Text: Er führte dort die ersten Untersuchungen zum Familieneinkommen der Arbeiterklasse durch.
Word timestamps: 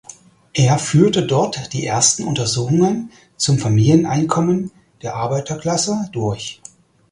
Er 0.55 0.79
führte 0.79 1.27
dort 1.27 1.73
die 1.73 1.85
ersten 1.85 2.23
Untersuchungen 2.23 3.11
zum 3.37 3.59
Familieneinkommen 3.59 4.71
der 5.03 5.13
Arbeiterklasse 5.15 6.09
durch. 6.11 6.59